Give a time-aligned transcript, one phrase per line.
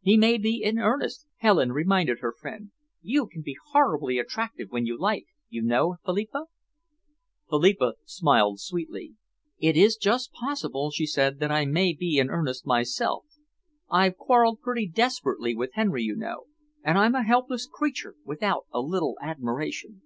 [0.00, 2.70] "He may be in earnest," Helen reminded her friend.
[3.02, 6.44] "You can be horribly attractive when you like, you know, Philippa."
[7.50, 9.16] Philippa smiled sweetly.
[9.58, 13.24] "It is just possible," she said, "that I may be in earnest myself.
[13.90, 16.44] I've quarrelled pretty desperately with Henry, you know,
[16.84, 20.00] and I'm a helpless creature without a little admiration."